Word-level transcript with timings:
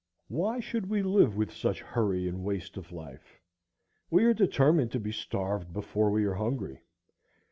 Why 0.29 0.59
should 0.59 0.89
we 0.89 1.03
live 1.03 1.35
with 1.37 1.53
such 1.53 1.81
hurry 1.83 2.27
and 2.27 2.43
waste 2.43 2.75
of 2.75 2.91
life? 2.91 3.39
We 4.09 4.23
are 4.25 4.33
determined 4.33 4.91
to 4.93 4.99
be 4.99 5.11
starved 5.11 5.73
before 5.73 6.09
we 6.09 6.25
are 6.25 6.33
hungry. 6.33 6.79